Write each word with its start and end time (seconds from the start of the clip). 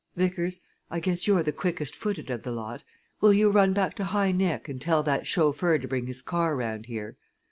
Vickers! 0.15 0.61
I 0.89 0.99
guess 0.99 1.27
you're 1.27 1.43
the 1.43 1.51
quickest 1.51 1.95
footed 1.95 2.31
of 2.31 2.41
the 2.41 2.49
lot 2.51 2.83
will 3.19 3.33
you 3.33 3.51
run 3.51 3.71
back 3.71 3.93
to 3.97 4.03
High 4.03 4.31
Nick 4.31 4.67
and 4.67 4.81
tell 4.81 5.03
that 5.03 5.27
chauffeur 5.27 5.77
to 5.77 5.87
bring 5.87 6.07
his 6.07 6.23
car 6.23 6.55
round 6.55 6.87
here? 6.87 7.17